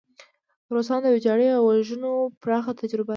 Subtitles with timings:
[0.75, 2.11] روسان د ویجاړۍ او وژنو
[2.41, 3.09] پراخه تجربه لري.